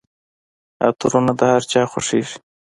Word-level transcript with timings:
عطرونه 0.87 1.31
د 1.39 1.41
هرچا 1.53 1.81
خوښیږي. 1.91 2.37